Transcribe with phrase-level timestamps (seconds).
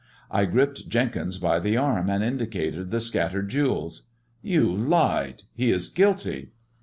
[0.31, 4.07] I gripped Jenkins by the arm and indicated the scattered jewels."
[4.57, 5.43] You lied!
[5.53, 6.53] He is guilty